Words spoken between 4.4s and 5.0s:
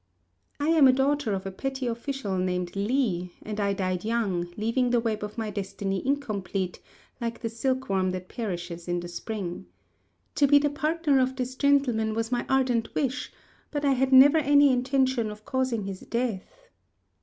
leaving the